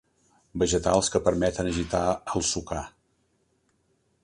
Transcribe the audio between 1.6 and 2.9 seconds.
agitar el sucar.